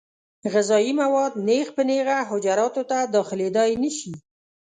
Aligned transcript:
غذایي 0.53 0.91
مواد 1.01 1.33
نېغ 1.47 1.67
په 1.75 1.81
نېغه 1.89 2.17
حجراتو 2.29 2.81
ته 2.89 2.97
داخلېدای 3.15 3.71
نشي. 3.83 4.13